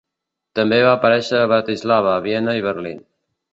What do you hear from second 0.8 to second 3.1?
va aparèixer a Bratislava, Viena i Berlín.